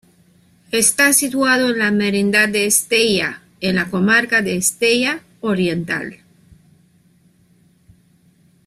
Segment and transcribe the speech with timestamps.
[0.71, 6.17] Está situado en la Merindad de Estella, en la Comarca de Estella Oriental.